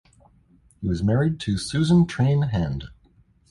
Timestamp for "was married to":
0.87-1.59